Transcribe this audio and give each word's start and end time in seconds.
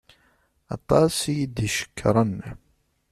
Aṭas 0.75 1.15
iyi-d-icekkren. 1.31 2.35